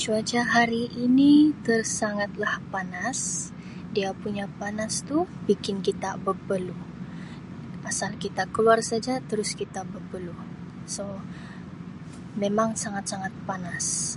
[0.00, 1.32] "Cuaca hari ini
[1.66, 3.20] tersangat lah panas
[3.94, 6.80] dia punya panas tu bikin kita berpeluh
[7.90, 10.38] asal kita keluar saja terus kita berpeluh
[10.94, 11.04] ""so""
[12.42, 13.86] memang sangat-sangat panas."